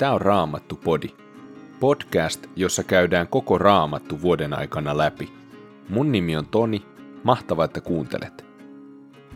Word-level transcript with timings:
Tämä 0.00 0.12
on 0.12 0.20
Raamattu 0.20 0.76
Podi. 0.76 1.08
Podcast, 1.80 2.46
jossa 2.56 2.84
käydään 2.84 3.28
koko 3.28 3.58
Raamattu 3.58 4.22
vuoden 4.22 4.54
aikana 4.54 4.98
läpi. 4.98 5.32
Mun 5.88 6.12
nimi 6.12 6.36
on 6.36 6.46
Toni, 6.46 6.86
mahtavaa, 7.24 7.64
että 7.64 7.80
kuuntelet. 7.80 8.44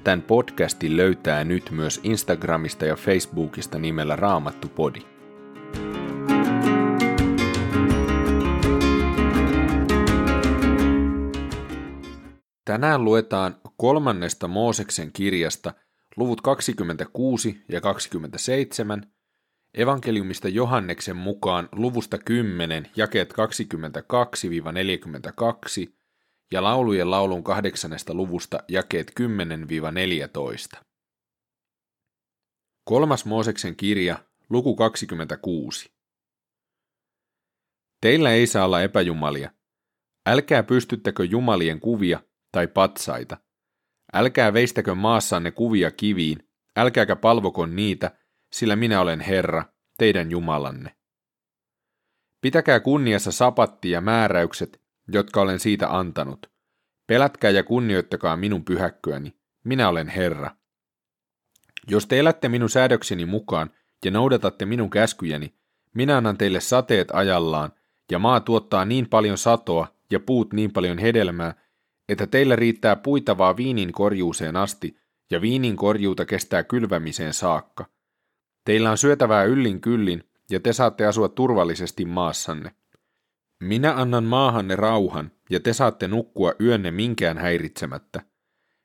Tämän 0.04 0.22
podcastin 0.22 0.96
löytää 0.96 1.44
nyt 1.44 1.70
myös 1.70 2.00
Instagramista 2.02 2.84
ja 2.84 2.96
Facebookista 2.96 3.78
nimellä 3.78 4.16
Raamattu 4.16 4.68
Podi. 4.68 5.00
Tänään 12.64 13.04
luetaan 13.04 13.56
kolmannesta 13.76 14.48
Mooseksen 14.48 15.12
kirjasta 15.12 15.74
luvut 16.16 16.40
26 16.40 17.64
ja 17.68 17.80
27– 17.80 19.02
Evankeliumista 19.74 20.48
Johanneksen 20.48 21.16
mukaan 21.16 21.68
luvusta 21.72 22.18
10, 22.18 22.90
jakeet 22.96 23.32
22-42 23.32 23.36
ja 26.52 26.62
laulujen 26.62 27.10
laulun 27.10 27.44
kahdeksannesta 27.44 28.14
luvusta 28.14 28.58
jakeet 28.68 29.12
10-14. 30.76 30.80
Kolmas 32.84 33.24
Mooseksen 33.24 33.76
kirja, 33.76 34.18
luku 34.50 34.76
26. 34.76 35.92
Teillä 38.00 38.32
ei 38.32 38.46
saa 38.46 38.64
olla 38.64 38.82
epäjumalia. 38.82 39.50
Älkää 40.26 40.62
pystyttäkö 40.62 41.24
jumalien 41.24 41.80
kuvia 41.80 42.20
tai 42.52 42.66
patsaita. 42.66 43.36
Älkää 44.12 44.52
veistäkö 44.52 44.94
maassanne 44.94 45.50
kuvia 45.50 45.90
kiviin, 45.90 46.38
älkääkä 46.76 47.16
palvoko 47.16 47.66
niitä, 47.66 48.18
sillä 48.52 48.76
minä 48.76 49.00
olen 49.00 49.20
Herra, 49.20 49.73
teidän 49.98 50.30
Jumalanne. 50.30 50.96
Pitäkää 52.40 52.80
kunniassa 52.80 53.32
sapatti 53.32 53.90
ja 53.90 54.00
määräykset, 54.00 54.80
jotka 55.12 55.40
olen 55.40 55.60
siitä 55.60 55.96
antanut. 55.96 56.50
Pelätkää 57.06 57.50
ja 57.50 57.62
kunnioittakaa 57.62 58.36
minun 58.36 58.64
pyhäkköäni, 58.64 59.36
minä 59.64 59.88
olen 59.88 60.08
Herra. 60.08 60.50
Jos 61.88 62.06
te 62.06 62.18
elätte 62.18 62.48
minun 62.48 62.70
säädökseni 62.70 63.26
mukaan 63.26 63.70
ja 64.04 64.10
noudatatte 64.10 64.66
minun 64.66 64.90
käskyjäni, 64.90 65.54
minä 65.94 66.16
annan 66.16 66.38
teille 66.38 66.60
sateet 66.60 67.08
ajallaan, 67.12 67.72
ja 68.10 68.18
maa 68.18 68.40
tuottaa 68.40 68.84
niin 68.84 69.08
paljon 69.08 69.38
satoa 69.38 69.86
ja 70.10 70.20
puut 70.20 70.52
niin 70.52 70.72
paljon 70.72 70.98
hedelmää, 70.98 71.54
että 72.08 72.26
teillä 72.26 72.56
riittää 72.56 72.96
puitavaa 72.96 73.56
viinin 73.56 73.92
korjuuseen 73.92 74.56
asti, 74.56 74.96
ja 75.30 75.40
viinin 75.40 75.76
korjuuta 75.76 76.24
kestää 76.24 76.64
kylvämiseen 76.64 77.34
saakka. 77.34 77.86
Teillä 78.64 78.90
on 78.90 78.98
syötävää 78.98 79.44
yllin 79.44 79.80
kyllin, 79.80 80.24
ja 80.50 80.60
te 80.60 80.72
saatte 80.72 81.06
asua 81.06 81.28
turvallisesti 81.28 82.04
maassanne. 82.04 82.74
Minä 83.60 83.94
annan 83.96 84.24
maahanne 84.24 84.76
rauhan, 84.76 85.30
ja 85.50 85.60
te 85.60 85.72
saatte 85.72 86.08
nukkua 86.08 86.52
yönne 86.60 86.90
minkään 86.90 87.38
häiritsemättä. 87.38 88.22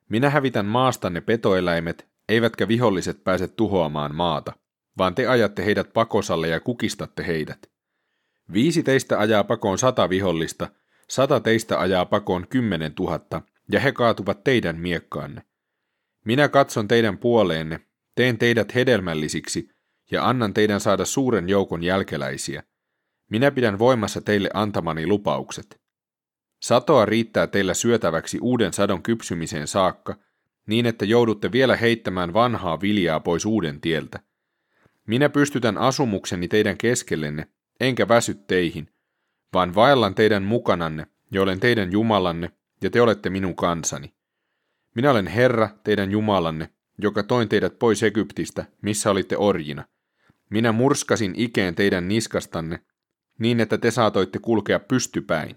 Minä 0.08 0.30
hävitän 0.30 0.66
maastanne 0.66 1.20
petoeläimet, 1.20 2.08
eivätkä 2.28 2.68
viholliset 2.68 3.24
pääse 3.24 3.48
tuhoamaan 3.48 4.14
maata, 4.14 4.52
vaan 4.98 5.14
te 5.14 5.26
ajatte 5.26 5.64
heidät 5.64 5.92
pakosalle 5.92 6.48
ja 6.48 6.60
kukistatte 6.60 7.26
heidät. 7.26 7.70
Viisi 8.52 8.82
teistä 8.82 9.18
ajaa 9.18 9.44
pakoon 9.44 9.78
sata 9.78 10.08
vihollista, 10.08 10.68
sata 11.08 11.40
teistä 11.40 11.80
ajaa 11.80 12.04
pakoon 12.06 12.46
kymmenen 12.48 12.94
tuhatta, 12.94 13.42
ja 13.72 13.80
he 13.80 13.92
kaatuvat 13.92 14.44
teidän 14.44 14.76
miekkaanne. 14.76 15.42
Minä 16.24 16.48
katson 16.48 16.88
teidän 16.88 17.18
puoleenne, 17.18 17.80
teen 18.14 18.38
teidät 18.38 18.74
hedelmällisiksi 18.74 19.68
ja 20.10 20.28
annan 20.28 20.54
teidän 20.54 20.80
saada 20.80 21.04
suuren 21.04 21.48
joukon 21.48 21.82
jälkeläisiä. 21.82 22.62
Minä 23.30 23.50
pidän 23.50 23.78
voimassa 23.78 24.20
teille 24.20 24.50
antamani 24.54 25.06
lupaukset. 25.06 25.80
Satoa 26.62 27.06
riittää 27.06 27.46
teillä 27.46 27.74
syötäväksi 27.74 28.38
uuden 28.40 28.72
sadon 28.72 29.02
kypsymiseen 29.02 29.66
saakka, 29.66 30.16
niin 30.66 30.86
että 30.86 31.04
joudutte 31.04 31.52
vielä 31.52 31.76
heittämään 31.76 32.32
vanhaa 32.32 32.80
viljaa 32.80 33.20
pois 33.20 33.44
uuden 33.44 33.80
tieltä. 33.80 34.20
Minä 35.06 35.28
pystytän 35.28 35.78
asumukseni 35.78 36.48
teidän 36.48 36.78
keskellenne, 36.78 37.48
enkä 37.80 38.08
väsy 38.08 38.34
teihin, 38.34 38.88
vaan 39.52 39.74
vaellan 39.74 40.14
teidän 40.14 40.42
mukananne, 40.42 41.06
ja 41.32 41.42
olen 41.42 41.60
teidän 41.60 41.92
Jumalanne, 41.92 42.50
ja 42.82 42.90
te 42.90 43.00
olette 43.00 43.30
minun 43.30 43.56
kansani. 43.56 44.14
Minä 44.94 45.10
olen 45.10 45.26
Herra, 45.26 45.68
teidän 45.84 46.10
Jumalanne, 46.10 46.68
joka 47.02 47.22
toin 47.22 47.48
teidät 47.48 47.78
pois 47.78 48.02
Egyptistä, 48.02 48.64
missä 48.82 49.10
olitte 49.10 49.36
orjina. 49.36 49.84
Minä 50.50 50.72
murskasin 50.72 51.34
ikeen 51.36 51.74
teidän 51.74 52.08
niskastanne, 52.08 52.80
niin 53.38 53.60
että 53.60 53.78
te 53.78 53.90
saatoitte 53.90 54.38
kulkea 54.38 54.80
pystypäin. 54.80 55.56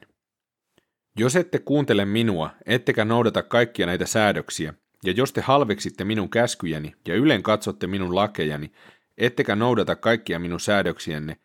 Jos 1.17 1.35
ette 1.35 1.59
kuuntele 1.59 2.05
minua, 2.05 2.49
ettekä 2.65 3.05
noudata 3.05 3.43
kaikkia 3.43 3.85
näitä 3.85 4.05
säädöksiä, 4.05 4.73
ja 5.03 5.11
jos 5.11 5.33
te 5.33 5.41
halveksitte 5.41 6.03
minun 6.03 6.29
käskyjäni 6.29 6.95
ja 7.07 7.15
ylen 7.15 7.43
katsotte 7.43 7.87
minun 7.87 8.15
lakejani, 8.15 8.71
ettekä 9.17 9.55
noudata 9.55 9.95
kaikkia 9.95 10.39
minun 10.39 10.59
säädöksiänne, 10.59 11.37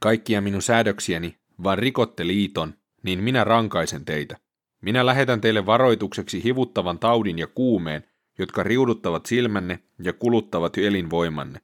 kaikkia 0.00 0.40
minun 0.40 0.62
säädöksiäni, 0.62 1.38
vaan 1.62 1.78
rikotte 1.78 2.26
liiton, 2.26 2.74
niin 3.02 3.22
minä 3.22 3.44
rankaisen 3.44 4.04
teitä. 4.04 4.36
Minä 4.80 5.06
lähetän 5.06 5.40
teille 5.40 5.66
varoitukseksi 5.66 6.44
hivuttavan 6.44 6.98
taudin 6.98 7.38
ja 7.38 7.46
kuumeen, 7.46 8.07
jotka 8.38 8.62
riuduttavat 8.62 9.26
silmänne 9.26 9.82
ja 10.02 10.12
kuluttavat 10.12 10.78
elinvoimanne. 10.78 11.60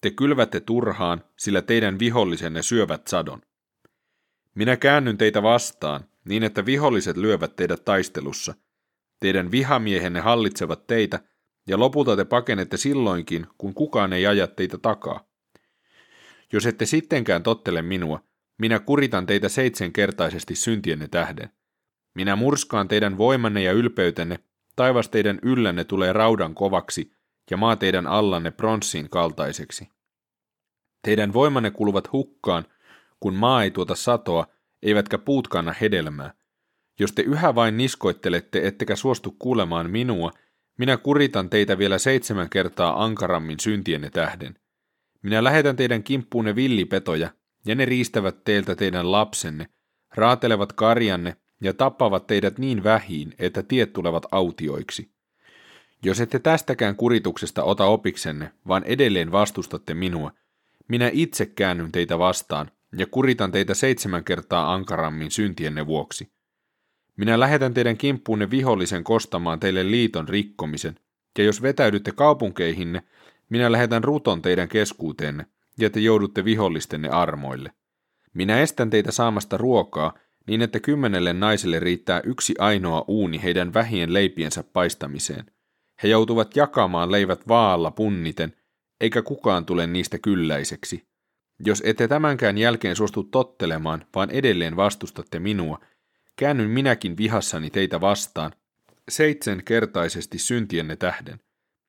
Te 0.00 0.10
kylvätte 0.10 0.60
turhaan, 0.60 1.24
sillä 1.38 1.62
teidän 1.62 1.98
vihollisenne 1.98 2.62
syövät 2.62 3.06
sadon. 3.06 3.42
Minä 4.54 4.76
käännyn 4.76 5.18
teitä 5.18 5.42
vastaan, 5.42 6.04
niin 6.24 6.42
että 6.42 6.66
viholliset 6.66 7.16
lyövät 7.16 7.56
teidät 7.56 7.84
taistelussa. 7.84 8.54
Teidän 9.20 9.50
vihamiehenne 9.50 10.20
hallitsevat 10.20 10.86
teitä, 10.86 11.20
ja 11.66 11.78
lopulta 11.78 12.16
te 12.16 12.24
pakenette 12.24 12.76
silloinkin, 12.76 13.46
kun 13.58 13.74
kukaan 13.74 14.12
ei 14.12 14.26
aja 14.26 14.46
teitä 14.46 14.78
takaa. 14.78 15.24
Jos 16.52 16.66
ette 16.66 16.86
sittenkään 16.86 17.42
tottele 17.42 17.82
minua, 17.82 18.24
minä 18.58 18.78
kuritan 18.78 19.26
teitä 19.26 19.48
seitsemänkertaisesti 19.48 20.54
syntienne 20.54 21.08
tähden. 21.08 21.50
Minä 22.14 22.36
murskaan 22.36 22.88
teidän 22.88 23.18
voimanne 23.18 23.62
ja 23.62 23.72
ylpeytenne 23.72 24.38
Taivas 24.76 25.08
teidän 25.08 25.38
yllänne 25.42 25.84
tulee 25.84 26.12
raudan 26.12 26.54
kovaksi 26.54 27.12
ja 27.50 27.56
maa 27.56 27.76
teidän 27.76 28.06
allanne 28.06 28.50
pronssiin 28.50 29.10
kaltaiseksi. 29.10 29.88
Teidän 31.02 31.32
voimanne 31.32 31.70
kuluvat 31.70 32.12
hukkaan, 32.12 32.64
kun 33.20 33.34
maa 33.34 33.62
ei 33.62 33.70
tuota 33.70 33.94
satoa, 33.94 34.46
eivätkä 34.82 35.18
puut 35.18 35.48
kanna 35.48 35.74
hedelmää. 35.80 36.34
Jos 37.00 37.12
te 37.12 37.22
yhä 37.22 37.54
vain 37.54 37.76
niskoittelette, 37.76 38.66
ettekä 38.66 38.96
suostu 38.96 39.36
kuulemaan 39.38 39.90
minua, 39.90 40.30
minä 40.78 40.96
kuritan 40.96 41.50
teitä 41.50 41.78
vielä 41.78 41.98
seitsemän 41.98 42.50
kertaa 42.50 43.04
ankarammin 43.04 43.60
syntienne 43.60 44.10
tähden. 44.10 44.58
Minä 45.22 45.44
lähetän 45.44 45.76
teidän 45.76 46.02
kimppuunne 46.02 46.54
villipetoja, 46.54 47.30
ja 47.66 47.74
ne 47.74 47.84
riistävät 47.84 48.44
teiltä 48.44 48.74
teidän 48.74 49.12
lapsenne, 49.12 49.68
raatelevat 50.14 50.72
karjanne 50.72 51.36
ja 51.62 51.74
tappavat 51.74 52.26
teidät 52.26 52.58
niin 52.58 52.84
vähiin, 52.84 53.34
että 53.38 53.62
tiet 53.62 53.92
tulevat 53.92 54.26
autioiksi. 54.30 55.10
Jos 56.04 56.20
ette 56.20 56.38
tästäkään 56.38 56.96
kurituksesta 56.96 57.64
ota 57.64 57.84
opiksenne, 57.84 58.52
vaan 58.68 58.84
edelleen 58.84 59.32
vastustatte 59.32 59.94
minua, 59.94 60.32
minä 60.88 61.10
itse 61.12 61.46
käännyn 61.46 61.92
teitä 61.92 62.18
vastaan 62.18 62.70
ja 62.98 63.06
kuritan 63.06 63.52
teitä 63.52 63.74
seitsemän 63.74 64.24
kertaa 64.24 64.74
ankarammin 64.74 65.30
syntienne 65.30 65.86
vuoksi. 65.86 66.32
Minä 67.16 67.40
lähetän 67.40 67.74
teidän 67.74 67.96
kimppuunne 67.96 68.50
vihollisen 68.50 69.04
kostamaan 69.04 69.60
teille 69.60 69.90
liiton 69.90 70.28
rikkomisen, 70.28 70.98
ja 71.38 71.44
jos 71.44 71.62
vetäydytte 71.62 72.12
kaupunkeihinne, 72.12 73.02
minä 73.48 73.72
lähetän 73.72 74.04
ruton 74.04 74.42
teidän 74.42 74.68
keskuuteenne, 74.68 75.46
ja 75.78 75.90
te 75.90 76.00
joudutte 76.00 76.44
vihollistenne 76.44 77.08
armoille. 77.08 77.72
Minä 78.34 78.60
estän 78.60 78.90
teitä 78.90 79.12
saamasta 79.12 79.56
ruokaa, 79.56 80.14
niin 80.46 80.62
että 80.62 80.80
kymmenelle 80.80 81.32
naiselle 81.32 81.80
riittää 81.80 82.20
yksi 82.24 82.54
ainoa 82.58 83.04
uuni 83.08 83.42
heidän 83.42 83.74
vähien 83.74 84.12
leipiensä 84.12 84.62
paistamiseen. 84.62 85.46
He 86.02 86.08
joutuvat 86.08 86.56
jakamaan 86.56 87.12
leivät 87.12 87.48
vaalla 87.48 87.90
punniten, 87.90 88.56
eikä 89.00 89.22
kukaan 89.22 89.66
tule 89.66 89.86
niistä 89.86 90.18
kylläiseksi. 90.18 91.08
Jos 91.64 91.82
ette 91.86 92.08
tämänkään 92.08 92.58
jälkeen 92.58 92.96
suostu 92.96 93.22
tottelemaan, 93.22 94.06
vaan 94.14 94.30
edelleen 94.30 94.76
vastustatte 94.76 95.38
minua, 95.38 95.80
käännyn 96.36 96.70
minäkin 96.70 97.16
vihassani 97.16 97.70
teitä 97.70 98.00
vastaan, 98.00 98.52
seitsemänkertaisesti 99.08 100.38
syntienne 100.38 100.96
tähden. 100.96 101.40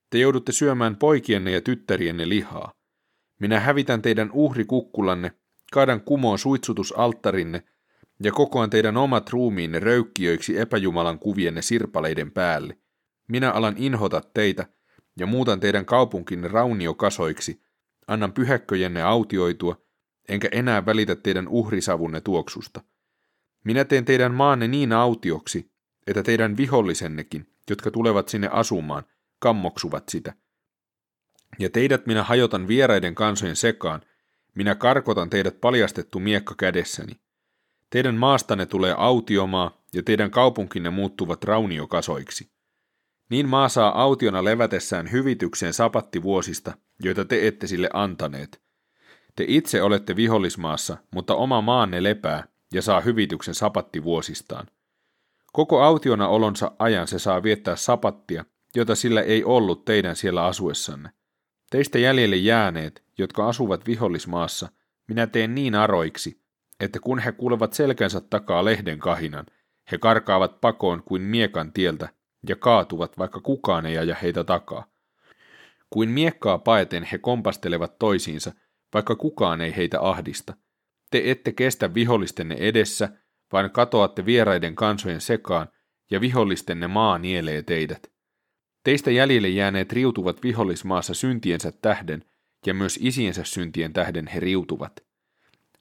Te 0.10 0.18
joudutte 0.18 0.52
syömään 0.52 0.96
poikienne 0.96 1.52
ja 1.52 1.62
tyttärienne 1.62 2.30
lihaa. 2.30 2.74
Minä 3.40 3.60
hävitän 3.60 4.02
teidän 4.02 4.32
uhrikukkulanne, 4.32 5.32
kaadan 5.72 6.02
kumoon 6.02 6.40
suitsutusalttarinne 6.40 7.64
ja 8.24 8.32
kokoan 8.32 8.70
teidän 8.70 8.98
omat 8.98 9.30
ruumiinne 9.30 9.80
röykkiöiksi 9.80 10.60
epäjumalan 10.60 11.20
kuvienne 11.20 11.62
sirpaleiden 11.62 12.32
päälle. 12.32 12.78
Minä 13.28 13.52
alan 13.52 13.76
inhota 13.78 14.22
teitä 14.34 14.66
ja 15.20 15.26
muutan 15.26 15.60
teidän 15.60 15.86
kaupunkinne 15.86 16.48
rauniokasoiksi 16.48 17.62
annan 18.08 18.34
pyhäkköjenne 18.34 19.02
autioitua, 19.02 19.82
enkä 20.30 20.50
enää 20.52 20.86
välitä 20.86 21.16
teidän 21.16 21.48
uhrisavunne 21.48 22.22
tuoksusta. 22.22 22.82
Minä 23.64 23.86
teen 23.86 24.06
teidän 24.06 24.34
maanne 24.34 24.68
niin 24.68 24.94
autioksi, 24.94 25.72
että 26.08 26.24
teidän 26.24 26.58
vihollisennekin, 26.58 27.48
jotka 27.70 27.92
tulevat 27.92 28.30
sinne 28.30 28.50
asumaan, 28.52 29.04
kammoksuvat 29.40 30.10
sitä. 30.10 30.34
Ja 31.60 31.70
teidät 31.70 32.06
minä 32.06 32.24
hajotan 32.24 32.68
vieraiden 32.68 33.16
kansojen 33.16 33.56
sekaan, 33.56 34.02
minä 34.56 34.76
karkotan 34.76 35.30
teidät 35.30 35.62
paljastettu 35.62 36.20
miekka 36.20 36.56
kädessäni. 36.58 37.23
Teidän 37.94 38.16
maastanne 38.16 38.66
tulee 38.66 38.96
autiomaa, 38.98 39.84
ja 39.94 40.04
teidän 40.04 40.32
kaupunkinne 40.32 40.90
muuttuvat 40.90 41.44
rauniokasoiksi. 41.44 42.52
Niin 43.30 43.50
maa 43.50 43.70
saa 43.70 44.02
autiona 44.02 44.44
levätessään 44.44 45.12
hyvitykseen 45.12 45.74
sapattivuosista, 45.74 46.74
joita 47.04 47.26
te 47.26 47.48
ette 47.48 47.68
sille 47.68 47.90
antaneet. 47.94 48.62
Te 49.36 49.46
itse 49.48 49.82
olette 49.82 50.16
vihollismaassa, 50.16 50.98
mutta 51.14 51.36
oma 51.36 51.62
maanne 51.62 52.04
lepää 52.04 52.48
ja 52.74 52.82
saa 52.82 53.02
hyvityksen 53.02 53.56
sapattivuosistaan. 53.56 54.68
Koko 55.52 55.82
autiona 55.82 56.28
olonsa 56.28 56.72
ajan 56.80 57.08
se 57.08 57.20
saa 57.20 57.44
viettää 57.44 57.76
sapattia, 57.76 58.46
jota 58.76 58.96
sillä 58.96 59.22
ei 59.22 59.44
ollut 59.44 59.86
teidän 59.86 60.16
siellä 60.16 60.46
asuessanne. 60.46 61.10
Teistä 61.72 62.00
jäljelle 62.00 62.36
jääneet, 62.36 63.04
jotka 63.18 63.48
asuvat 63.48 63.86
vihollismaassa, 63.88 64.70
minä 65.08 65.28
teen 65.28 65.56
niin 65.56 65.76
aroiksi, 65.76 66.43
että 66.80 67.00
kun 67.00 67.20
he 67.20 67.32
kuulevat 67.32 67.74
selkänsä 67.74 68.22
takaa 68.22 68.66
lehden 68.66 69.00
kahinan, 69.00 69.46
he 69.92 69.98
karkaavat 69.98 70.62
pakoon 70.62 71.04
kuin 71.04 71.22
miekan 71.22 71.74
tieltä 71.74 72.10
ja 72.50 72.56
kaatuvat, 72.56 73.18
vaikka 73.18 73.42
kukaan 73.42 73.86
ei 73.86 73.98
aja 73.98 74.16
heitä 74.16 74.44
takaa. 74.44 74.86
Kuin 75.90 76.10
miekkaa 76.10 76.58
paeten 76.58 77.04
he 77.04 77.18
kompastelevat 77.18 78.00
toisiinsa, 78.00 78.52
vaikka 78.94 79.16
kukaan 79.16 79.62
ei 79.62 79.76
heitä 79.76 80.02
ahdista. 80.02 80.54
Te 81.12 81.22
ette 81.26 81.52
kestä 81.52 81.94
vihollistenne 81.94 82.56
edessä, 82.56 83.10
vaan 83.52 83.72
katoatte 83.72 84.26
vieraiden 84.26 84.76
kansojen 84.76 85.22
sekaan, 85.22 85.68
ja 86.12 86.22
vihollistenne 86.22 86.88
maa 86.88 87.18
nielee 87.18 87.62
teidät. 87.62 88.12
Teistä 88.84 89.12
jäljelle 89.12 89.50
jääneet 89.50 89.94
riutuvat 89.94 90.44
vihollismaassa 90.44 91.14
syntiensä 91.14 91.72
tähden, 91.72 92.26
ja 92.66 92.74
myös 92.74 93.00
isiensä 93.02 93.44
syntien 93.44 93.94
tähden 93.94 94.28
he 94.28 94.40
riutuvat. 94.40 95.13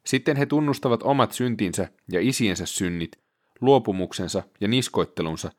Sitten 0.07 0.37
he 0.37 0.47
tunnustavat 0.47 1.03
omat 1.03 1.33
syntinsä 1.33 1.89
ja 2.13 2.21
isiensä 2.21 2.67
synnit, 2.67 3.23
luopumuksensa 3.61 4.43
ja 4.61 4.69
niskoittelunsa, 4.69 5.53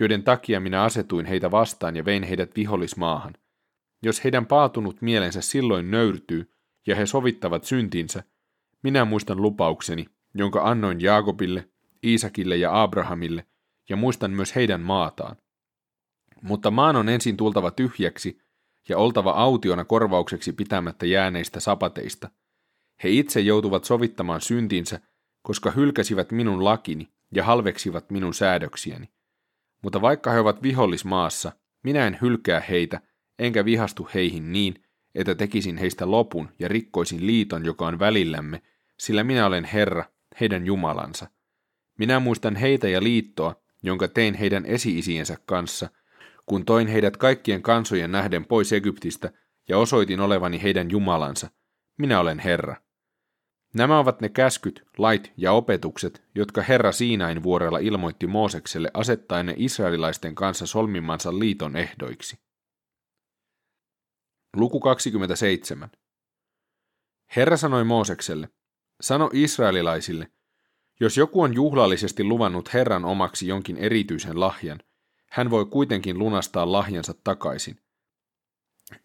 joiden 0.00 0.22
takia 0.22 0.60
minä 0.60 0.82
asetuin 0.82 1.26
heitä 1.26 1.50
vastaan 1.50 1.96
ja 1.96 2.04
vein 2.04 2.22
heidät 2.22 2.50
vihollismaahan. 2.56 3.34
Jos 4.02 4.24
heidän 4.24 4.46
paatunut 4.46 5.02
mielensä 5.02 5.40
silloin 5.40 5.90
nöyrtyy 5.90 6.52
ja 6.86 6.96
he 6.96 7.06
sovittavat 7.06 7.64
syntinsä, 7.64 8.22
minä 8.82 9.04
muistan 9.04 9.42
lupaukseni, 9.42 10.06
jonka 10.34 10.70
annoin 10.70 11.00
Jaakobille, 11.00 11.68
Iisakille 12.04 12.56
ja 12.56 12.82
Abrahamille, 12.82 13.46
ja 13.88 13.96
muistan 13.96 14.30
myös 14.30 14.54
heidän 14.54 14.80
maataan. 14.80 15.36
Mutta 16.42 16.70
maan 16.70 16.96
on 16.96 17.08
ensin 17.08 17.36
tultava 17.36 17.70
tyhjäksi 17.70 18.38
ja 18.88 18.98
oltava 18.98 19.30
autiona 19.30 19.84
korvaukseksi 19.84 20.52
pitämättä 20.52 21.06
jääneistä 21.06 21.60
sapateista. 21.60 22.30
He 23.04 23.10
itse 23.10 23.40
joutuvat 23.40 23.84
sovittamaan 23.84 24.40
syntinsä, 24.40 25.00
koska 25.42 25.70
hylkäsivät 25.70 26.32
minun 26.32 26.64
lakini 26.64 27.08
ja 27.34 27.44
halveksivat 27.44 28.10
minun 28.10 28.34
säädöksiäni. 28.34 29.08
Mutta 29.82 30.00
vaikka 30.00 30.30
he 30.30 30.40
ovat 30.40 30.62
vihollismaassa, 30.62 31.52
minä 31.84 32.06
en 32.06 32.18
hylkää 32.20 32.60
heitä, 32.60 33.00
enkä 33.38 33.64
vihastu 33.64 34.08
heihin 34.14 34.52
niin, 34.52 34.74
että 35.14 35.34
tekisin 35.34 35.76
heistä 35.76 36.10
lopun 36.10 36.48
ja 36.58 36.68
rikkoisin 36.68 37.26
liiton, 37.26 37.64
joka 37.64 37.86
on 37.86 37.98
välillämme, 37.98 38.62
sillä 38.98 39.24
minä 39.24 39.46
olen 39.46 39.64
Herra, 39.64 40.04
heidän 40.40 40.66
Jumalansa. 40.66 41.30
Minä 41.98 42.20
muistan 42.20 42.56
heitä 42.56 42.88
ja 42.88 43.02
liittoa, 43.02 43.62
jonka 43.82 44.08
tein 44.08 44.34
heidän 44.34 44.66
esi-isiensä 44.66 45.36
kanssa, 45.46 45.88
kun 46.46 46.64
toin 46.64 46.88
heidät 46.88 47.16
kaikkien 47.16 47.62
kansojen 47.62 48.12
nähden 48.12 48.44
pois 48.44 48.72
Egyptistä 48.72 49.32
ja 49.68 49.78
osoitin 49.78 50.20
olevani 50.20 50.62
heidän 50.62 50.90
Jumalansa. 50.90 51.50
Minä 51.98 52.20
olen 52.20 52.38
Herra. 52.38 52.76
Nämä 53.78 53.98
ovat 53.98 54.20
ne 54.20 54.28
käskyt, 54.28 54.86
lait 54.96 55.32
ja 55.36 55.52
opetukset, 55.52 56.22
jotka 56.34 56.62
Herra 56.62 56.92
Siinain 56.92 57.42
vuorella 57.42 57.78
ilmoitti 57.78 58.26
Moosekselle 58.26 58.90
asettaen 58.94 59.46
ne 59.46 59.54
israelilaisten 59.56 60.34
kanssa 60.34 60.66
solmimansa 60.66 61.38
liiton 61.38 61.76
ehdoiksi. 61.76 62.38
Luku 64.56 64.80
27. 64.80 65.90
Herra 67.36 67.56
sanoi 67.56 67.84
Moosekselle, 67.84 68.48
sano 69.00 69.30
israelilaisille, 69.32 70.30
jos 71.00 71.16
joku 71.16 71.42
on 71.42 71.54
juhlallisesti 71.54 72.24
luvannut 72.24 72.74
Herran 72.74 73.04
omaksi 73.04 73.46
jonkin 73.46 73.76
erityisen 73.76 74.40
lahjan, 74.40 74.80
hän 75.30 75.50
voi 75.50 75.66
kuitenkin 75.66 76.18
lunastaa 76.18 76.72
lahjansa 76.72 77.14
takaisin. 77.24 77.80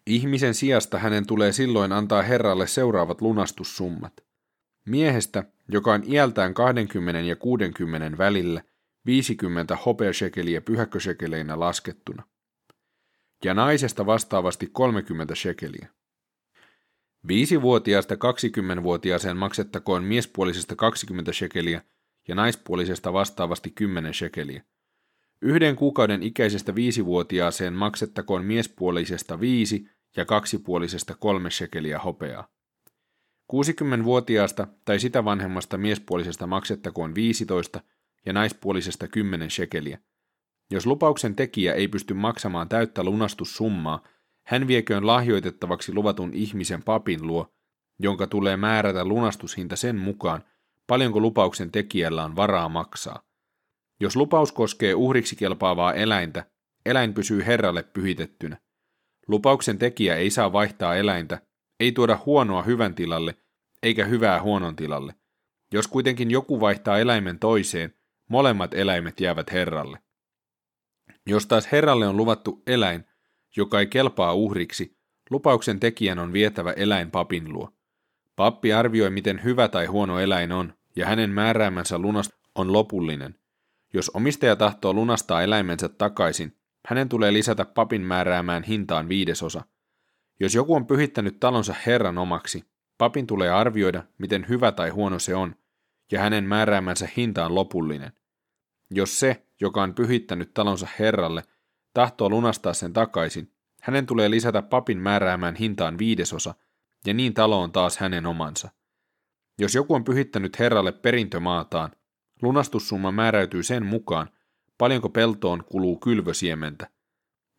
Ihmisen 0.06 0.54
sijasta 0.54 0.98
hänen 0.98 1.26
tulee 1.26 1.52
silloin 1.52 1.92
antaa 1.92 2.22
Herralle 2.22 2.66
seuraavat 2.66 3.20
lunastussummat. 3.20 4.33
Miehestä, 4.84 5.44
joka 5.68 5.92
on 5.92 6.02
iältään 6.12 6.54
20 6.54 7.20
ja 7.20 7.36
60 7.36 8.18
välillä, 8.18 8.62
50 9.06 9.76
hopeashekeliä 9.76 10.60
pyhäkkösekeleinä 10.60 11.60
laskettuna. 11.60 12.22
Ja 13.44 13.54
naisesta 13.54 14.06
vastaavasti 14.06 14.66
30 14.66 15.34
shekeliä. 15.34 15.88
Viisivuotiaasta 17.28 18.14
20-vuotiaaseen 18.14 19.36
maksettakoon 19.36 20.04
miespuolisesta 20.04 20.76
20 20.76 21.32
shekeliä 21.32 21.82
ja 22.28 22.34
naispuolisesta 22.34 23.12
vastaavasti 23.12 23.70
10 23.70 24.14
shekeliä. 24.14 24.62
Yhden 25.42 25.76
kuukauden 25.76 26.22
ikäisestä 26.22 26.74
viisivuotiaaseen 26.74 27.72
maksettakoon 27.72 28.44
miespuolisesta 28.44 29.40
viisi 29.40 29.88
ja 30.16 30.24
kaksipuolisesta 30.24 31.14
kolme 31.14 31.50
shekeliä 31.50 31.98
hopeaa. 31.98 32.48
60-vuotiaasta 33.52 34.66
tai 34.84 34.98
sitä 34.98 35.24
vanhemmasta 35.24 35.78
miespuolisesta 35.78 36.46
maksettakoon 36.46 37.14
15 37.14 37.80
ja 38.26 38.32
naispuolisesta 38.32 39.08
10 39.08 39.50
shekeliä. 39.50 39.98
Jos 40.70 40.86
lupauksen 40.86 41.34
tekijä 41.34 41.74
ei 41.74 41.88
pysty 41.88 42.14
maksamaan 42.14 42.68
täyttä 42.68 43.04
lunastussummaa, 43.04 44.02
hän 44.46 44.66
vieköön 44.66 45.06
lahjoitettavaksi 45.06 45.94
luvatun 45.94 46.30
ihmisen 46.34 46.82
papin 46.82 47.26
luo, 47.26 47.54
jonka 47.98 48.26
tulee 48.26 48.56
määrätä 48.56 49.04
lunastushinta 49.04 49.76
sen 49.76 49.96
mukaan, 49.96 50.44
paljonko 50.86 51.20
lupauksen 51.20 51.70
tekijällä 51.70 52.24
on 52.24 52.36
varaa 52.36 52.68
maksaa. 52.68 53.22
Jos 54.00 54.16
lupaus 54.16 54.52
koskee 54.52 54.94
uhriksi 54.94 55.36
kelpaavaa 55.36 55.92
eläintä, 55.94 56.46
eläin 56.86 57.14
pysyy 57.14 57.46
herralle 57.46 57.82
pyhitettynä. 57.82 58.56
Lupauksen 59.28 59.78
tekijä 59.78 60.16
ei 60.16 60.30
saa 60.30 60.52
vaihtaa 60.52 60.96
eläintä, 60.96 61.40
ei 61.80 61.92
tuoda 61.92 62.18
huonoa 62.26 62.62
hyvän 62.62 62.94
tilalle, 62.94 63.36
eikä 63.84 64.04
hyvää 64.04 64.42
huonon 64.42 64.76
tilalle. 64.76 65.14
Jos 65.72 65.88
kuitenkin 65.88 66.30
joku 66.30 66.60
vaihtaa 66.60 66.98
eläimen 66.98 67.38
toiseen, 67.38 67.94
molemmat 68.28 68.74
eläimet 68.74 69.20
jäävät 69.20 69.52
herralle. 69.52 69.98
Jos 71.26 71.46
taas 71.46 71.72
herralle 71.72 72.08
on 72.08 72.16
luvattu 72.16 72.62
eläin, 72.66 73.04
joka 73.56 73.80
ei 73.80 73.86
kelpaa 73.86 74.34
uhriksi, 74.34 74.96
lupauksen 75.30 75.80
tekijän 75.80 76.18
on 76.18 76.32
vietävä 76.32 76.72
eläin 76.72 77.10
papin 77.10 77.52
luo. 77.52 77.70
Pappi 78.36 78.72
arvioi, 78.72 79.10
miten 79.10 79.44
hyvä 79.44 79.68
tai 79.68 79.86
huono 79.86 80.18
eläin 80.18 80.52
on, 80.52 80.74
ja 80.96 81.06
hänen 81.06 81.30
määräämänsä 81.30 81.98
lunast 81.98 82.32
on 82.54 82.72
lopullinen. 82.72 83.34
Jos 83.94 84.10
omistaja 84.14 84.56
tahtoo 84.56 84.92
lunastaa 84.94 85.42
eläimensä 85.42 85.88
takaisin, 85.88 86.56
hänen 86.86 87.08
tulee 87.08 87.32
lisätä 87.32 87.64
papin 87.64 88.02
määräämään 88.02 88.62
hintaan 88.62 89.08
viidesosa. 89.08 89.62
Jos 90.40 90.54
joku 90.54 90.74
on 90.74 90.86
pyhittänyt 90.86 91.40
talonsa 91.40 91.74
Herran 91.86 92.18
omaksi, 92.18 92.73
papin 93.04 93.26
tulee 93.26 93.50
arvioida, 93.50 94.02
miten 94.18 94.46
hyvä 94.48 94.72
tai 94.72 94.90
huono 94.90 95.18
se 95.18 95.34
on, 95.34 95.56
ja 96.12 96.20
hänen 96.20 96.44
määräämänsä 96.44 97.08
hinta 97.16 97.46
on 97.46 97.54
lopullinen. 97.54 98.12
Jos 98.90 99.20
se, 99.20 99.46
joka 99.60 99.82
on 99.82 99.94
pyhittänyt 99.94 100.54
talonsa 100.54 100.86
Herralle, 100.98 101.42
tahtoo 101.94 102.30
lunastaa 102.30 102.72
sen 102.72 102.92
takaisin, 102.92 103.52
hänen 103.82 104.06
tulee 104.06 104.30
lisätä 104.30 104.62
papin 104.62 104.98
määräämään 104.98 105.54
hintaan 105.54 105.98
viidesosa, 105.98 106.54
ja 107.06 107.14
niin 107.14 107.34
talo 107.34 107.60
on 107.60 107.72
taas 107.72 107.98
hänen 107.98 108.26
omansa. 108.26 108.68
Jos 109.58 109.74
joku 109.74 109.94
on 109.94 110.04
pyhittänyt 110.04 110.58
Herralle 110.58 110.92
perintömaataan, 110.92 111.90
lunastussumma 112.42 113.12
määräytyy 113.12 113.62
sen 113.62 113.86
mukaan, 113.86 114.30
paljonko 114.78 115.08
peltoon 115.08 115.64
kuluu 115.64 115.98
kylvösiementä. 115.98 116.90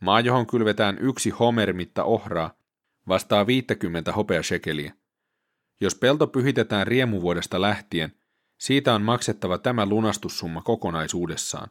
Maa, 0.02 0.20
johon 0.20 0.48
kylvetään 0.48 0.98
yksi 1.00 1.30
homermitta 1.30 2.04
ohraa, 2.04 2.52
vastaa 3.08 3.48
50 3.48 4.12
hopeashekeliä. 4.12 4.94
Jos 5.82 5.96
pelto 5.96 6.28
pyhitetään 6.28 6.88
riemuvuodesta 6.88 7.62
lähtien, 7.62 8.14
siitä 8.58 8.96
on 8.96 9.02
maksettava 9.02 9.58
tämä 9.58 9.86
lunastussumma 9.86 10.62
kokonaisuudessaan. 10.62 11.70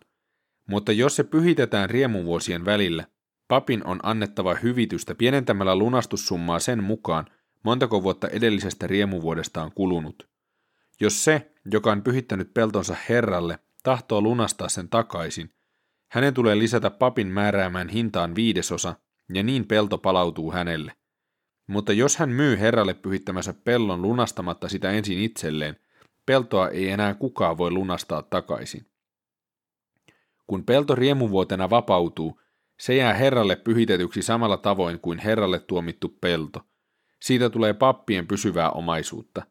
Mutta 0.68 0.92
jos 0.92 1.16
se 1.16 1.24
pyhitetään 1.24 1.90
riemuvuosien 1.90 2.64
välillä, 2.64 3.04
papin 3.48 3.86
on 3.86 4.00
annettava 4.02 4.54
hyvitystä 4.54 5.14
pienentämällä 5.14 5.76
lunastussummaa 5.76 6.58
sen 6.58 6.84
mukaan, 6.84 7.26
montako 7.62 8.02
vuotta 8.02 8.28
edellisestä 8.28 8.86
riemuvuodesta 8.86 9.62
on 9.62 9.72
kulunut. 9.74 10.28
Jos 11.00 11.24
se, 11.24 11.52
joka 11.72 11.92
on 11.92 12.02
pyhittänyt 12.02 12.54
peltonsa 12.54 12.96
Herralle, 13.08 13.58
tahtoo 13.82 14.20
lunastaa 14.20 14.68
sen 14.68 14.88
takaisin, 14.88 15.50
hänen 16.10 16.34
tulee 16.34 16.58
lisätä 16.58 16.90
papin 16.90 17.28
määräämään 17.28 17.88
hintaan 17.88 18.34
viidesosa, 18.34 18.94
ja 19.34 19.42
niin 19.42 19.66
pelto 19.66 19.98
palautuu 19.98 20.52
hänelle. 20.52 20.92
Mutta 21.66 21.92
jos 21.92 22.16
hän 22.16 22.28
myy 22.28 22.58
Herralle 22.58 22.94
pyhittämänsä 22.94 23.54
pellon 23.64 24.02
lunastamatta 24.02 24.68
sitä 24.68 24.90
ensin 24.90 25.18
itselleen, 25.18 25.76
peltoa 26.26 26.68
ei 26.68 26.88
enää 26.88 27.14
kukaan 27.14 27.58
voi 27.58 27.70
lunastaa 27.70 28.22
takaisin. 28.22 28.86
Kun 30.46 30.64
pelto 30.64 30.94
riemuvuotena 30.94 31.70
vapautuu, 31.70 32.40
se 32.80 32.94
jää 32.94 33.14
Herralle 33.14 33.56
pyhitetyksi 33.56 34.22
samalla 34.22 34.56
tavoin 34.56 35.00
kuin 35.00 35.18
Herralle 35.18 35.60
tuomittu 35.60 36.08
pelto. 36.20 36.60
Siitä 37.22 37.50
tulee 37.50 37.74
pappien 37.74 38.26
pysyvää 38.26 38.70
omaisuutta. 38.70 39.42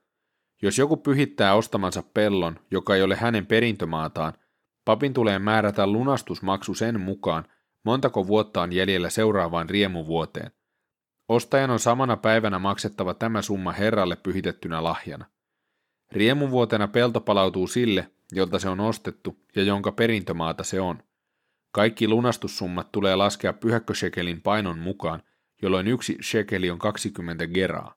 Jos 0.62 0.78
joku 0.78 0.98
pyhittää 0.98 1.56
ostamansa 1.56 2.04
pellon, 2.14 2.60
joka 2.72 2.96
ei 2.96 3.04
ole 3.04 3.16
hänen 3.16 3.46
perintömaataan, 3.46 4.34
papin 4.86 5.14
tulee 5.14 5.40
määrätä 5.40 5.88
lunastusmaksu 5.88 6.74
sen 6.74 7.00
mukaan, 7.00 7.46
montako 7.86 8.28
vuotta 8.28 8.62
on 8.62 8.74
jäljellä 8.74 9.10
seuraavaan 9.10 9.70
riemuvuoteen. 9.70 10.52
Ostajan 11.34 11.70
on 11.70 11.80
samana 11.80 12.18
päivänä 12.18 12.60
maksettava 12.60 13.14
tämä 13.14 13.42
summa 13.42 13.72
Herralle 13.72 14.16
pyhitettynä 14.16 14.84
lahjana. 14.84 15.26
Riemuvuotena 16.12 16.88
pelto 16.88 17.22
palautuu 17.22 17.68
sille, 17.68 18.12
jolta 18.32 18.60
se 18.60 18.70
on 18.70 18.80
ostettu 18.80 19.38
ja 19.56 19.64
jonka 19.64 19.92
perintömaata 19.92 20.64
se 20.64 20.82
on. 20.82 21.04
Kaikki 21.72 22.08
lunastussummat 22.08 22.92
tulee 22.92 23.16
laskea 23.16 23.54
pyhäkköshekelin 23.54 24.42
painon 24.42 24.80
mukaan, 24.80 25.24
jolloin 25.62 25.88
yksi 25.88 26.18
shekeli 26.24 26.70
on 26.70 26.80
20 26.80 27.48
geraa. 27.48 27.96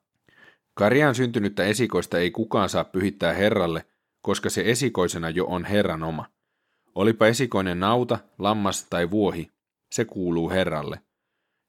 Karjaan 0.73 1.15
syntynyttä 1.15 1.63
esikoista 1.63 2.19
ei 2.19 2.31
kukaan 2.31 2.69
saa 2.69 2.83
pyhittää 2.83 3.33
Herralle, 3.33 3.85
koska 4.21 4.49
se 4.49 4.63
esikoisena 4.65 5.29
jo 5.29 5.45
on 5.45 5.65
Herran 5.65 6.03
oma. 6.03 6.25
Olipa 6.95 7.27
esikoinen 7.27 7.79
nauta, 7.79 8.19
lammas 8.39 8.85
tai 8.89 9.11
vuohi, 9.11 9.51
se 9.91 10.05
kuuluu 10.05 10.49
Herralle. 10.49 10.99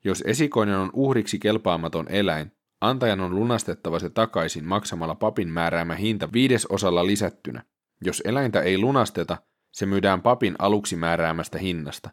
Jos 0.04 0.24
esikoinen 0.26 0.76
on 0.76 0.90
uhriksi 0.92 1.38
kelpaamaton 1.38 2.06
eläin, 2.08 2.52
antajan 2.80 3.20
on 3.20 3.34
lunastettava 3.34 3.98
se 3.98 4.10
takaisin 4.10 4.64
maksamalla 4.64 5.14
papin 5.14 5.48
määräämä 5.48 5.94
hinta 5.94 6.32
viidesosalla 6.32 7.06
lisättynä. 7.06 7.64
Jos 8.04 8.22
eläintä 8.24 8.60
ei 8.60 8.78
lunasteta, 8.78 9.36
se 9.72 9.86
myydään 9.86 10.22
papin 10.22 10.56
aluksi 10.58 10.96
määräämästä 10.96 11.58
hinnasta. 11.58 12.10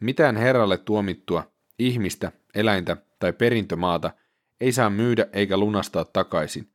Mitään 0.00 0.36
herralle 0.36 0.78
tuomittua, 0.78 1.52
ihmistä, 1.78 2.32
eläintä 2.54 2.96
tai 3.18 3.32
perintömaata 3.32 4.10
ei 4.60 4.72
saa 4.72 4.90
myydä 4.90 5.26
eikä 5.32 5.56
lunastaa 5.56 6.04
takaisin. 6.04 6.70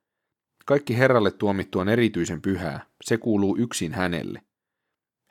Kaikki 0.66 0.98
herralle 0.98 1.32
tuomittu 1.32 1.80
on 1.80 1.90
erityisen 1.90 2.42
pyhää, 2.42 2.86
se 3.04 3.18
kuuluu 3.18 3.58
yksin 3.58 3.94
hänelle. 3.94 4.42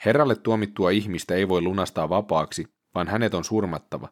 Herralle 0.05 0.37
tuomittua 0.37 0.91
ihmistä 0.91 1.35
ei 1.35 1.49
voi 1.49 1.63
lunastaa 1.63 2.09
vapaaksi, 2.09 2.75
vaan 2.95 3.09
hänet 3.09 3.35
on 3.35 3.45
surmattava. 3.45 4.09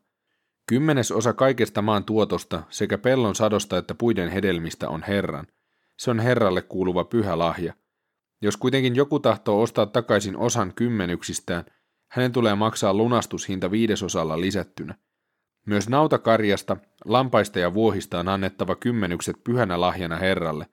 Kymmenes 0.67 1.13
osa 1.13 1.33
kaikesta 1.33 1.83
maan 1.83 2.05
tuotosta 2.05 2.63
sekä 2.69 2.99
pellon 2.99 3.35
sadosta 3.35 3.79
että 3.79 3.95
puiden 3.95 4.29
hedelmistä 4.29 4.89
on 4.89 5.03
Herran. 5.03 5.47
Se 5.99 6.11
on 6.11 6.21
Herralle 6.21 6.63
kuuluva 6.63 7.05
pyhä 7.05 7.39
lahja. 7.39 7.75
Jos 8.43 8.57
kuitenkin 8.57 8.97
joku 8.97 9.21
tahtoo 9.21 9.63
ostaa 9.63 9.87
takaisin 9.87 10.37
osan 10.37 10.75
kymmenyksistään, 10.75 11.65
hänen 12.11 12.33
tulee 12.33 12.55
maksaa 12.55 12.95
lunastushinta 12.95 13.71
viidesosalla 13.71 14.41
lisättynä. 14.41 14.95
Myös 15.67 15.89
nautakarjasta, 15.89 16.77
lampaista 17.05 17.59
ja 17.59 17.75
vuohista 17.75 18.19
on 18.19 18.29
annettava 18.29 18.75
kymmenykset 18.75 19.37
pyhänä 19.45 19.81
lahjana 19.81 20.17
Herralle. 20.17 20.67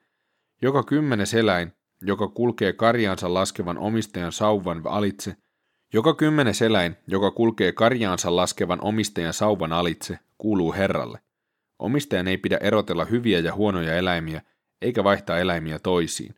Joka 0.62 0.82
kymmenes 0.82 1.34
eläin, 1.34 1.72
joka 2.02 2.28
kulkee 2.28 2.72
karjaansa 2.72 3.34
laskevan 3.34 3.78
omistajan 3.78 4.32
sauvan 4.32 4.82
alitse, 4.84 5.36
joka 5.92 6.14
kymmenes 6.14 6.62
eläin, 6.62 6.96
joka 7.06 7.30
kulkee 7.30 7.72
karjaansa 7.72 8.36
laskevan 8.36 8.78
omistajan 8.82 9.32
sauvan 9.32 9.72
alitse, 9.72 10.18
kuuluu 10.38 10.72
Herralle. 10.72 11.18
Omistajan 11.78 12.28
ei 12.28 12.38
pidä 12.38 12.56
erotella 12.56 13.04
hyviä 13.04 13.38
ja 13.38 13.54
huonoja 13.54 13.96
eläimiä, 13.96 14.42
eikä 14.82 15.04
vaihtaa 15.04 15.38
eläimiä 15.38 15.78
toisiin. 15.78 16.34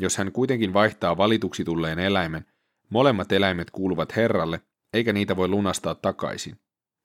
Jos 0.00 0.16
hän 0.16 0.32
kuitenkin 0.32 0.72
vaihtaa 0.72 1.16
valituksi 1.16 1.64
tulleen 1.64 1.98
eläimen, 1.98 2.46
molemmat 2.90 3.32
eläimet 3.32 3.70
kuuluvat 3.70 4.16
Herralle, 4.16 4.60
eikä 4.92 5.12
niitä 5.12 5.36
voi 5.36 5.48
lunastaa 5.48 5.94
takaisin. 5.94 6.60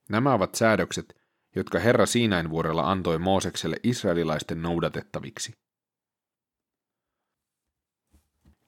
Nämä 0.08 0.34
ovat 0.34 0.54
säädökset, 0.54 1.16
jotka 1.56 1.78
Herra 1.78 2.06
Siinain 2.06 2.50
vuorella 2.50 2.90
antoi 2.90 3.18
Moosekselle 3.18 3.76
israelilaisten 3.82 4.62
noudatettaviksi. 4.62 5.54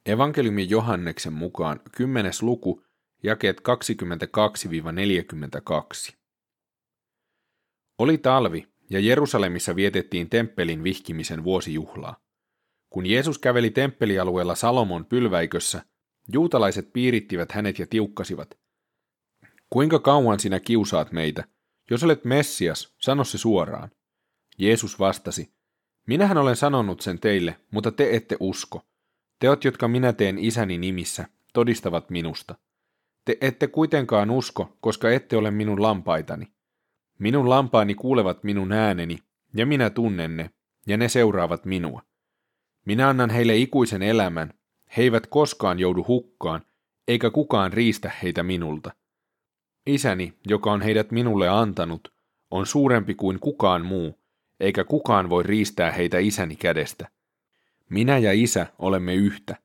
Evankeliumi 0.07 0.69
Johanneksen 0.69 1.33
mukaan 1.33 1.81
10. 1.97 2.33
luku, 2.43 2.84
jakeet 3.25 3.61
22-42. 6.11 6.15
Oli 7.99 8.19
talvi, 8.19 8.69
ja 8.91 9.01
Jerusalemissa 9.01 9.77
vietettiin 9.77 10.31
temppelin 10.31 10.85
vihkimisen 10.85 11.45
vuosijuhlaa. 11.45 12.21
Kun 12.91 13.07
Jeesus 13.07 13.39
käveli 13.39 13.71
temppelialueella 13.71 14.55
Salomon 14.55 15.07
pylväikössä, 15.07 15.85
juutalaiset 16.33 16.93
piirittivät 16.93 17.53
hänet 17.53 17.79
ja 17.79 17.87
tiukkasivat. 17.87 18.59
Kuinka 19.71 19.99
kauan 19.99 20.41
sinä 20.41 20.61
kiusaat 20.61 21.13
meitä? 21.13 21.45
Jos 21.91 22.05
olet 22.05 22.25
Messias, 22.25 22.95
sano 22.99 23.25
se 23.25 23.39
suoraan. 23.39 23.91
Jeesus 24.59 24.99
vastasi, 24.99 25.53
minähän 26.07 26.39
olen 26.39 26.57
sanonut 26.57 27.01
sen 27.01 27.21
teille, 27.21 27.57
mutta 27.71 27.93
te 27.93 28.17
ette 28.17 28.37
usko. 28.41 28.87
Teot, 29.39 29.65
jotka 29.65 29.89
minä 29.89 30.13
teen 30.13 30.39
isäni 30.39 30.79
nimissä, 30.79 31.29
todistavat 31.53 32.11
minusta. 32.11 32.55
Te 33.25 33.39
ette 33.41 33.67
kuitenkaan 33.67 34.31
usko, 34.31 34.77
koska 34.81 35.11
ette 35.11 35.37
ole 35.37 35.51
minun 35.51 35.83
lampaitani. 35.83 36.47
Minun 37.19 37.51
lampaani 37.51 37.95
kuulevat 37.95 38.45
minun 38.45 38.73
ääneni, 38.73 39.19
ja 39.55 39.67
minä 39.67 39.91
tunnen 39.91 40.37
ne, 40.37 40.51
ja 40.87 40.97
ne 40.97 41.09
seuraavat 41.09 41.65
minua. 41.65 42.03
Minä 42.85 43.09
annan 43.09 43.31
heille 43.31 43.57
ikuisen 43.57 44.03
elämän, 44.03 44.55
he 44.97 45.03
eivät 45.03 45.27
koskaan 45.27 45.79
joudu 45.79 46.05
hukkaan, 46.09 46.63
eikä 47.09 47.31
kukaan 47.31 47.73
riistä 47.73 48.11
heitä 48.23 48.43
minulta. 48.43 48.93
Isäni, 49.87 50.35
joka 50.47 50.73
on 50.73 50.83
heidät 50.83 51.11
minulle 51.11 51.49
antanut, 51.49 52.13
on 52.51 52.67
suurempi 52.67 53.15
kuin 53.15 53.41
kukaan 53.41 53.87
muu, 53.87 54.19
eikä 54.61 54.85
kukaan 54.85 55.31
voi 55.31 55.43
riistää 55.43 55.91
heitä 55.91 56.19
isäni 56.19 56.57
kädestä. 56.57 57.09
Minä 57.91 58.19
ja 58.19 58.33
isä 58.33 58.67
olemme 58.79 59.15
yhtä. 59.15 59.57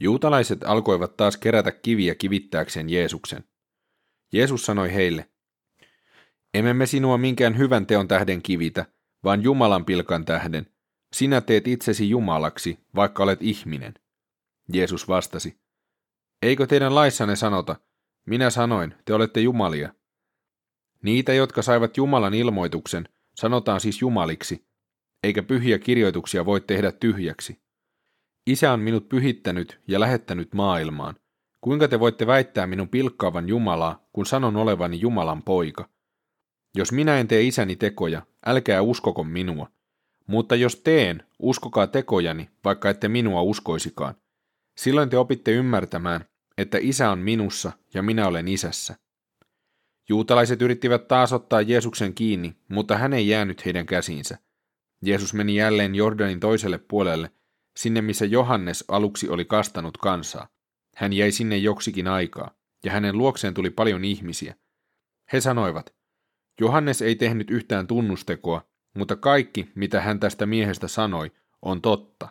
Juutalaiset 0.00 0.64
alkoivat 0.64 1.16
taas 1.16 1.36
kerätä 1.36 1.72
kiviä 1.72 2.14
kivittääkseen 2.14 2.90
Jeesuksen. 2.90 3.44
Jeesus 4.32 4.66
sanoi 4.66 4.94
heille, 4.94 5.30
Emme 6.54 6.74
me 6.74 6.86
sinua 6.86 7.18
minkään 7.18 7.58
hyvän 7.58 7.86
teon 7.86 8.08
tähden 8.08 8.42
kivitä, 8.42 8.86
vaan 9.24 9.42
Jumalan 9.42 9.84
pilkan 9.84 10.24
tähden. 10.24 10.66
Sinä 11.12 11.40
teet 11.40 11.68
itsesi 11.68 12.10
Jumalaksi, 12.10 12.78
vaikka 12.94 13.22
olet 13.22 13.42
ihminen. 13.42 13.94
Jeesus 14.72 15.08
vastasi, 15.08 15.58
Eikö 16.42 16.66
teidän 16.66 16.94
laissanne 16.94 17.36
sanota, 17.36 17.76
minä 18.26 18.50
sanoin, 18.50 18.94
te 19.04 19.14
olette 19.14 19.40
jumalia. 19.40 19.94
Niitä, 21.02 21.32
jotka 21.34 21.62
saivat 21.62 21.96
Jumalan 21.96 22.34
ilmoituksen, 22.34 23.08
sanotaan 23.34 23.80
siis 23.80 24.00
jumaliksi, 24.00 24.66
eikä 25.22 25.42
pyhiä 25.42 25.78
kirjoituksia 25.78 26.46
voi 26.46 26.60
tehdä 26.60 26.92
tyhjäksi. 26.92 27.60
Isä 28.46 28.72
on 28.72 28.80
minut 28.80 29.08
pyhittänyt 29.08 29.80
ja 29.88 30.00
lähettänyt 30.00 30.54
maailmaan. 30.54 31.14
Kuinka 31.60 31.88
te 31.88 32.00
voitte 32.00 32.26
väittää 32.26 32.66
minun 32.66 32.88
pilkkaavan 32.88 33.48
Jumalaa, 33.48 34.08
kun 34.12 34.26
sanon 34.26 34.56
olevani 34.56 35.00
Jumalan 35.00 35.42
poika? 35.42 35.88
Jos 36.76 36.92
minä 36.92 37.18
en 37.18 37.28
tee 37.28 37.42
isäni 37.42 37.76
tekoja, 37.76 38.22
älkää 38.46 38.82
uskoko 38.82 39.24
minua. 39.24 39.70
Mutta 40.26 40.56
jos 40.56 40.76
teen, 40.76 41.22
uskokaa 41.38 41.86
tekojani, 41.86 42.50
vaikka 42.64 42.90
ette 42.90 43.08
minua 43.08 43.42
uskoisikaan. 43.42 44.14
Silloin 44.76 45.10
te 45.10 45.18
opitte 45.18 45.52
ymmärtämään, 45.52 46.24
että 46.58 46.78
isä 46.80 47.10
on 47.10 47.18
minussa 47.18 47.72
ja 47.94 48.02
minä 48.02 48.26
olen 48.26 48.48
isässä. 48.48 48.96
Juutalaiset 50.08 50.62
yrittivät 50.62 51.08
taas 51.08 51.32
ottaa 51.32 51.62
Jeesuksen 51.62 52.14
kiinni, 52.14 52.56
mutta 52.68 52.96
hän 52.96 53.12
ei 53.12 53.28
jäänyt 53.28 53.64
heidän 53.64 53.86
käsiinsä. 53.86 54.38
Jeesus 55.02 55.34
meni 55.34 55.56
jälleen 55.56 55.94
Jordanin 55.94 56.40
toiselle 56.40 56.78
puolelle, 56.78 57.30
sinne 57.76 58.02
missä 58.02 58.24
Johannes 58.24 58.84
aluksi 58.88 59.28
oli 59.28 59.44
kastanut 59.44 59.98
kansaa. 59.98 60.48
Hän 60.96 61.12
jäi 61.12 61.32
sinne 61.32 61.56
joksikin 61.56 62.08
aikaa, 62.08 62.50
ja 62.84 62.92
hänen 62.92 63.18
luokseen 63.18 63.54
tuli 63.54 63.70
paljon 63.70 64.04
ihmisiä. 64.04 64.54
He 65.32 65.40
sanoivat, 65.40 65.94
Johannes 66.60 67.02
ei 67.02 67.16
tehnyt 67.16 67.50
yhtään 67.50 67.86
tunnustekoa, 67.86 68.66
mutta 68.94 69.16
kaikki, 69.16 69.72
mitä 69.74 70.00
hän 70.00 70.20
tästä 70.20 70.46
miehestä 70.46 70.88
sanoi, 70.88 71.32
on 71.62 71.82
totta. 71.82 72.28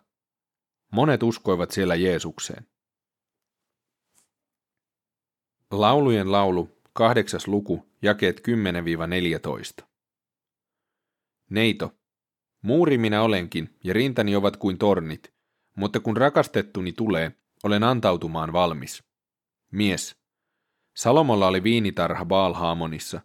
Monet 0.91 1.23
uskoivat 1.23 1.71
siellä 1.71 1.95
Jeesukseen. 1.95 2.67
Laulujen 5.71 6.31
laulu, 6.31 6.81
kahdeksas 6.93 7.47
luku, 7.47 7.85
jakeet 8.01 8.41
10-14. 9.81 9.85
Neito, 11.49 11.93
Muuri 12.65 12.97
minä 12.97 13.21
olenkin, 13.21 13.75
ja 13.83 13.93
rintani 13.93 14.35
ovat 14.35 14.57
kuin 14.57 14.77
tornit, 14.77 15.33
mutta 15.75 15.99
kun 15.99 16.17
rakastettuni 16.17 16.93
tulee, 16.93 17.31
olen 17.63 17.83
antautumaan 17.83 18.53
valmis. 18.53 19.03
Mies. 19.71 20.15
Salomolla 20.95 21.47
oli 21.47 21.63
viinitarha 21.63 22.25
Baalhaamonissa. 22.25 23.21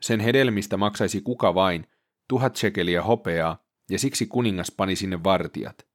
Sen 0.00 0.20
hedelmistä 0.20 0.76
maksaisi 0.76 1.20
kuka 1.20 1.54
vain, 1.54 1.86
tuhat 2.28 2.56
shekeliä 2.56 3.02
hopeaa, 3.02 3.64
ja 3.90 3.98
siksi 3.98 4.26
kuningas 4.26 4.70
pani 4.76 4.96
sinne 4.96 5.24
vartijat. 5.24 5.86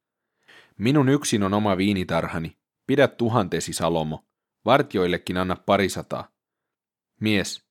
Minun 0.78 1.08
yksin 1.08 1.42
on 1.42 1.54
oma 1.54 1.76
viinitarhani, 1.76 2.56
pidä 2.86 3.08
tuhantesi 3.08 3.72
Salomo, 3.72 4.24
vartioillekin 4.64 5.36
anna 5.36 5.56
parisataa. 5.66 6.28
Mies, 7.20 7.66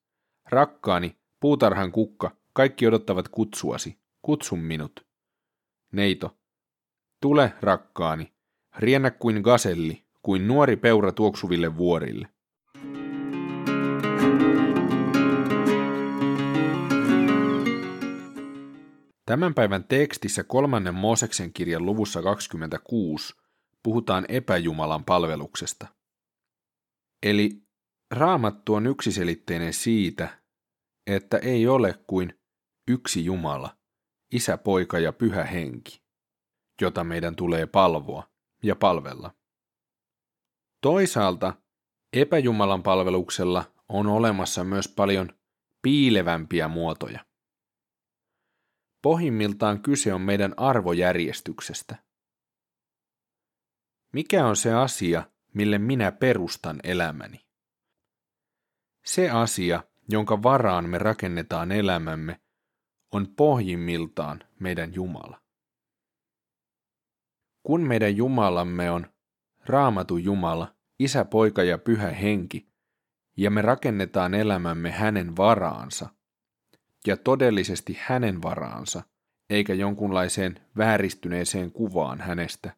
rakkaani, 0.49 1.17
puutarhan 1.39 1.91
kukka, 1.91 2.35
kaikki 2.53 2.87
odottavat 2.87 3.27
kutsuasi, 3.27 3.99
kutsun 4.21 4.59
minut. 4.59 5.05
Neito, 5.91 6.36
tule 7.27 7.53
rakkaani, 7.61 8.33
riennä 8.77 9.11
kuin 9.11 9.41
gaselli, 9.41 10.03
kuin 10.21 10.47
nuori 10.47 10.75
peura 10.75 11.11
tuoksuville 11.11 11.77
vuorille. 11.77 12.27
Tämän 19.25 19.53
päivän 19.53 19.83
tekstissä 19.83 20.43
kolmannen 20.43 20.93
Mooseksen 20.93 21.53
kirjan 21.53 21.85
luvussa 21.85 22.21
26 22.21 23.35
puhutaan 23.83 24.25
epäjumalan 24.29 25.05
palveluksesta. 25.05 25.87
Eli 27.23 27.61
raamattu 28.11 28.73
on 28.73 28.87
yksiselitteinen 28.87 29.73
siitä, 29.73 30.41
että 31.07 31.37
ei 31.37 31.67
ole 31.67 31.99
kuin 32.07 32.39
yksi 32.87 33.25
Jumala, 33.25 33.77
Isä, 34.31 34.57
Poika 34.57 34.99
ja 34.99 35.13
Pyhä 35.13 35.43
Henki, 35.43 36.06
jota 36.81 37.03
meidän 37.03 37.35
tulee 37.35 37.65
palvoa 37.65 38.29
ja 38.63 38.75
palvella. 38.75 39.33
Toisaalta 40.81 41.53
epäjumalan 42.13 42.83
palveluksella 42.83 43.73
on 43.89 44.07
olemassa 44.07 44.63
myös 44.63 44.87
paljon 44.87 45.29
piilevämpiä 45.81 46.67
muotoja. 46.67 47.25
Pohjimmiltaan 49.01 49.81
kyse 49.81 50.13
on 50.13 50.21
meidän 50.21 50.53
arvojärjestyksestä. 50.57 51.95
Mikä 54.13 54.45
on 54.45 54.55
se 54.55 54.73
asia, 54.73 55.23
mille 55.53 55.77
minä 55.77 56.11
perustan 56.11 56.79
elämäni? 56.83 57.45
Se 59.05 59.29
asia, 59.29 59.83
jonka 60.09 60.43
varaan 60.43 60.89
me 60.89 60.97
rakennetaan 60.97 61.71
elämämme, 61.71 62.41
on 63.11 63.27
pohjimmiltaan 63.35 64.43
meidän 64.59 64.93
Jumala. 64.93 65.46
Kun 67.67 67.81
meidän 67.81 68.17
Jumalamme 68.17 68.91
on 68.91 69.07
Raamatu 69.65 70.17
Jumala, 70.17 70.75
Isä, 70.99 71.25
Poika 71.25 71.63
ja 71.63 71.77
Pyhä 71.77 72.09
Henki, 72.09 72.67
ja 73.37 73.51
me 73.51 73.61
rakennetaan 73.61 74.33
elämämme 74.33 74.91
hänen 74.91 75.37
varaansa, 75.37 76.09
ja 77.07 77.17
todellisesti 77.17 77.97
hänen 78.01 78.41
varaansa, 78.41 79.03
eikä 79.49 79.73
jonkunlaiseen 79.73 80.59
vääristyneeseen 80.77 81.71
kuvaan 81.71 82.21
hänestä, 82.21 82.73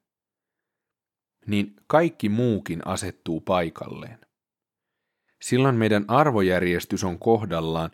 niin 1.47 1.75
kaikki 1.87 2.29
muukin 2.29 2.87
asettuu 2.87 3.41
paikalleen. 3.41 4.19
Silloin 5.41 5.75
meidän 5.75 6.05
arvojärjestys 6.07 7.03
on 7.03 7.19
kohdallaan 7.19 7.91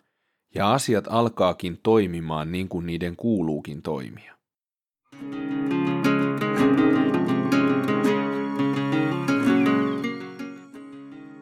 ja 0.54 0.72
asiat 0.72 1.04
alkaakin 1.10 1.80
toimimaan 1.82 2.52
niin 2.52 2.68
kuin 2.68 2.86
niiden 2.86 3.16
kuuluukin 3.16 3.82
toimia. 3.82 4.36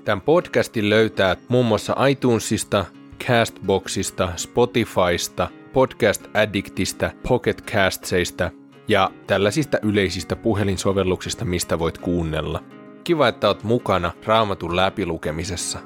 Tämän 0.04 0.20
podcastin 0.20 0.90
löytää 0.90 1.36
muun 1.48 1.66
muassa 1.66 2.06
iTunesista, 2.06 2.84
Castboxista, 3.26 4.32
Spotifysta, 4.36 5.48
Podcast 5.72 6.24
Addictista, 6.34 7.10
Pocket 7.28 7.62
Castseista 7.62 8.50
ja 8.88 9.10
tällaisista 9.26 9.78
yleisistä 9.82 10.36
puhelinsovelluksista, 10.36 11.44
mistä 11.44 11.78
voit 11.78 11.98
kuunnella. 11.98 12.64
Kiva, 13.04 13.28
että 13.28 13.48
oot 13.48 13.62
mukana 13.62 14.12
raamatun 14.26 14.76
läpilukemisessa. 14.76 15.78